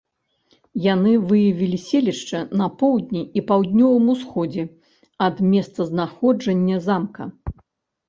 [0.93, 4.63] Яны выявілі селішча на поўдні і паўднёвым усходзе
[5.29, 7.33] ад месцазнаходжання замка.